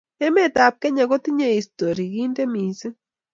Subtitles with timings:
[0.25, 2.95] emeetab kenya kotinye historii kintee misiing